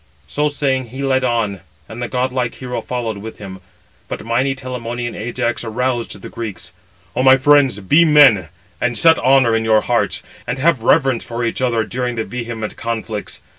[0.27, 3.59] So saying, he led on, and the godlike hero followed with him.
[4.07, 6.71] But mighty Telamonian Ajax aroused the Greeks.
[7.15, 8.49] "O my friends, be men,
[8.81, 12.25] and set honour 498 in your hearts, and have reverence for each other during the
[12.25, 13.41] vehement conflicts.